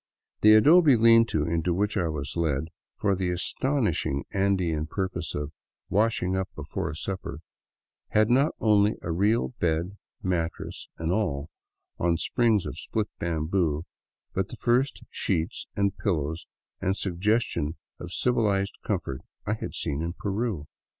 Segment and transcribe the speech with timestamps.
[0.39, 5.51] The adobe lean to into which I was led, for the astonishing Andean purpose of"
[5.91, 7.41] washing up before supper,"
[8.07, 11.51] had not only a real bed, mattress and all,
[11.99, 13.83] on springs of split bamboo,
[14.33, 16.47] but the first sheets and pillows
[16.79, 20.65] and suggestion of civilized comfort I had seen in Peru.